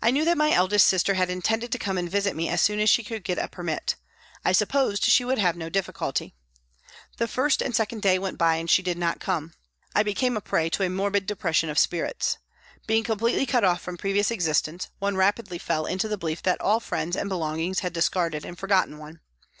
I 0.00 0.12
knew 0.12 0.24
that 0.24 0.38
my 0.38 0.52
eldest 0.52 0.86
sister 0.86 1.14
had 1.14 1.28
intended 1.28 1.72
to 1.72 1.78
come 1.80 1.98
and 1.98 2.08
visit 2.08 2.36
me 2.36 2.48
as 2.48 2.62
soon 2.62 2.78
as 2.78 2.88
she 2.88 3.02
could 3.02 3.24
get 3.24 3.38
a 3.38 3.48
permit; 3.48 3.96
I 4.44 4.52
supposed 4.52 5.02
she 5.02 5.24
would 5.24 5.38
have 5.38 5.56
no 5.56 5.68
difficulty. 5.68 6.36
The 7.16 7.26
first 7.26 7.60
and 7.60 7.74
second 7.74 8.02
day 8.02 8.20
went 8.20 8.38
by 8.38 8.54
and 8.54 8.70
she 8.70 8.82
did 8.84 8.96
not 8.96 9.18
come. 9.18 9.52
I 9.96 10.04
became 10.04 10.36
a 10.36 10.40
prey 10.40 10.70
to 10.70 10.84
a 10.84 10.88
morbid 10.88 11.26
depression 11.26 11.68
of 11.70 11.78
spirits. 11.80 12.38
Being 12.86 13.02
completely 13.02 13.44
cut 13.44 13.64
off 13.64 13.82
from 13.82 13.96
previous 13.96 14.30
existence, 14.30 14.90
one 15.00 15.16
rapidly 15.16 15.58
fell 15.58 15.86
into 15.86 16.06
the 16.06 16.16
belief 16.16 16.40
that 16.44 16.60
all 16.60 16.78
friends 16.78 17.16
and 17.16 17.28
belongings 17.28 17.80
had 17.80 17.92
discarded 17.92 18.44
and 18.44 18.56
forgotten 18.56 18.96
one. 18.98 19.18